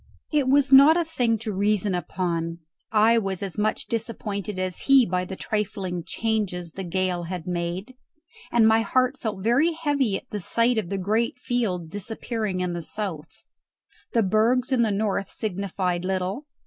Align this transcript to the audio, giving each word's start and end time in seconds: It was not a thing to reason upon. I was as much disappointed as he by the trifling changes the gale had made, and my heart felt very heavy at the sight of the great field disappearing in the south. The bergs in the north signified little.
It 0.31 0.47
was 0.49 0.71
not 0.73 0.97
a 0.97 1.05
thing 1.05 1.37
to 1.41 1.53
reason 1.53 1.93
upon. 1.93 2.57
I 2.91 3.19
was 3.19 3.43
as 3.43 3.59
much 3.59 3.85
disappointed 3.85 4.57
as 4.57 4.79
he 4.87 5.05
by 5.05 5.25
the 5.25 5.35
trifling 5.35 6.03
changes 6.07 6.71
the 6.71 6.83
gale 6.83 7.25
had 7.25 7.45
made, 7.45 7.93
and 8.51 8.67
my 8.67 8.81
heart 8.81 9.19
felt 9.19 9.43
very 9.43 9.73
heavy 9.73 10.17
at 10.17 10.27
the 10.31 10.39
sight 10.39 10.79
of 10.79 10.89
the 10.89 10.97
great 10.97 11.37
field 11.37 11.91
disappearing 11.91 12.61
in 12.61 12.73
the 12.73 12.81
south. 12.81 13.45
The 14.13 14.23
bergs 14.23 14.71
in 14.71 14.81
the 14.81 14.89
north 14.89 15.29
signified 15.29 16.03
little. 16.03 16.47